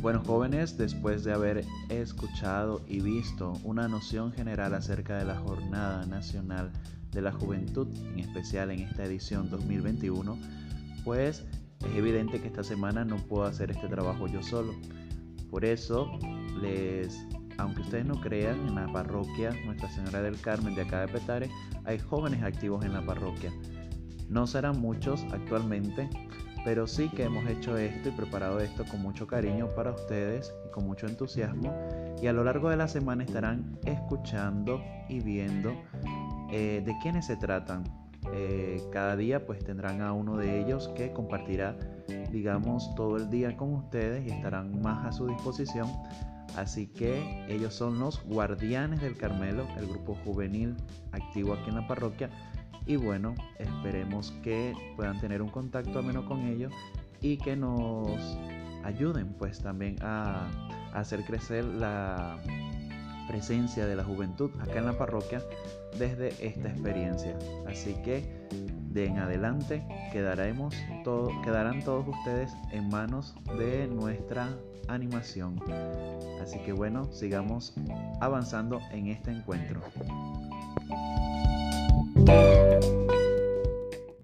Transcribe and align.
Bueno 0.00 0.22
jóvenes, 0.24 0.78
después 0.78 1.24
de 1.24 1.34
haber 1.34 1.66
escuchado 1.90 2.80
y 2.88 3.00
visto 3.00 3.52
una 3.64 3.86
noción 3.86 4.32
general 4.32 4.72
acerca 4.72 5.18
de 5.18 5.26
la 5.26 5.36
Jornada 5.36 6.06
Nacional 6.06 6.72
de 7.12 7.20
la 7.20 7.32
Juventud, 7.32 7.86
en 8.06 8.18
especial 8.18 8.70
en 8.70 8.80
esta 8.80 9.04
edición 9.04 9.50
2021, 9.50 10.38
pues 11.04 11.44
es 11.84 11.96
evidente 11.96 12.40
que 12.40 12.46
esta 12.46 12.64
semana 12.64 13.04
no 13.04 13.18
puedo 13.18 13.44
hacer 13.44 13.70
este 13.70 13.88
trabajo 13.88 14.26
yo 14.26 14.42
solo. 14.42 14.72
Por 15.50 15.66
eso, 15.66 16.10
les, 16.62 17.22
aunque 17.58 17.82
ustedes 17.82 18.06
no 18.06 18.22
crean, 18.22 18.68
en 18.68 18.76
la 18.76 18.90
parroquia 18.90 19.50
Nuestra 19.66 19.90
Señora 19.90 20.22
del 20.22 20.40
Carmen 20.40 20.74
de 20.74 20.80
acá 20.80 21.02
de 21.02 21.08
Petare 21.08 21.50
hay 21.84 21.98
jóvenes 21.98 22.42
activos 22.42 22.86
en 22.86 22.94
la 22.94 23.04
parroquia. 23.04 23.52
No 24.30 24.46
serán 24.46 24.80
muchos 24.80 25.24
actualmente, 25.30 26.08
pero 26.64 26.86
sí 26.86 27.08
que 27.08 27.24
hemos 27.24 27.46
hecho 27.48 27.76
esto 27.76 28.08
y 28.08 28.12
preparado 28.12 28.60
esto 28.60 28.84
con 28.84 29.00
mucho 29.00 29.26
cariño 29.26 29.68
para 29.74 29.92
ustedes 29.92 30.54
y 30.66 30.70
con 30.70 30.86
mucho 30.86 31.06
entusiasmo. 31.06 31.74
Y 32.22 32.26
a 32.26 32.32
lo 32.32 32.44
largo 32.44 32.68
de 32.68 32.76
la 32.76 32.88
semana 32.88 33.24
estarán 33.24 33.78
escuchando 33.84 34.82
y 35.08 35.20
viendo 35.20 35.72
eh, 36.50 36.82
de 36.84 36.94
quiénes 37.02 37.26
se 37.26 37.36
tratan. 37.36 37.84
Eh, 38.32 38.82
cada 38.92 39.16
día 39.16 39.46
pues 39.46 39.64
tendrán 39.64 40.02
a 40.02 40.12
uno 40.12 40.36
de 40.36 40.60
ellos 40.60 40.88
que 40.94 41.12
compartirá 41.12 41.74
digamos 42.30 42.94
todo 42.94 43.16
el 43.16 43.30
día 43.30 43.56
con 43.56 43.74
ustedes 43.74 44.26
y 44.26 44.30
estarán 44.30 44.80
más 44.80 45.06
a 45.06 45.12
su 45.12 45.26
disposición. 45.26 45.88
Así 46.56 46.88
que 46.88 47.46
ellos 47.48 47.74
son 47.74 48.00
los 48.00 48.22
guardianes 48.24 49.00
del 49.00 49.16
Carmelo, 49.16 49.66
el 49.78 49.86
grupo 49.86 50.16
juvenil 50.24 50.76
activo 51.12 51.54
aquí 51.54 51.68
en 51.68 51.76
la 51.76 51.86
parroquia, 51.86 52.28
y 52.90 52.96
bueno, 52.96 53.36
esperemos 53.60 54.32
que 54.42 54.74
puedan 54.96 55.20
tener 55.20 55.42
un 55.42 55.48
contacto 55.48 56.00
ameno 56.00 56.26
con 56.26 56.40
ellos 56.48 56.72
y 57.20 57.36
que 57.36 57.54
nos 57.54 58.36
ayuden 58.82 59.32
pues 59.34 59.60
también 59.60 59.94
a, 60.00 60.50
hacer 60.92 61.22
crecer 61.22 61.64
la 61.64 62.36
presencia 63.28 63.86
de 63.86 63.94
la 63.94 64.02
juventud 64.02 64.50
acá 64.60 64.80
en 64.80 64.86
la 64.86 64.98
parroquia 64.98 65.40
desde 66.00 66.30
esta 66.44 66.68
experiencia. 66.68 67.38
Así 67.68 67.94
que 68.02 68.48
de 68.90 69.06
en 69.06 69.18
adelante 69.18 69.86
quedaremos 70.12 70.74
quedarán 71.44 71.84
todos 71.84 72.08
ustedes 72.08 72.52
en 72.72 72.88
manos 72.88 73.36
de 73.56 73.86
nuestra 73.86 74.48
animación. 74.88 75.62
Así 76.42 76.58
que 76.58 76.72
bueno, 76.72 77.04
sigamos 77.12 77.72
avanzando 78.20 78.80
en 78.90 79.06
este 79.06 79.30
encuentro. 79.30 79.80